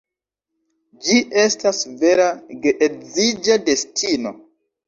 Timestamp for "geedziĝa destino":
2.65-4.37